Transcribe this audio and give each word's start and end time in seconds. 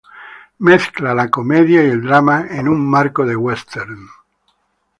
Mezcla 0.57 1.13
la 1.13 1.29
comedia 1.29 1.83
y 1.83 1.85
el 1.91 2.01
drama 2.01 2.47
en 2.49 2.67
un 2.67 2.89
marco 2.89 3.23
de 3.23 3.35
western. 3.35 4.07